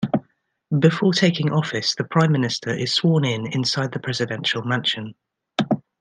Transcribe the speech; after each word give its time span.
Before 0.79 1.13
taking 1.13 1.51
office, 1.51 1.93
the 1.93 2.03
prime 2.03 2.31
minister 2.31 2.73
is 2.73 2.91
sworn 2.91 3.23
in 3.23 3.45
inside 3.45 3.91
the 3.91 3.99
Presidential 3.99 4.63
Mansion. 4.63 5.13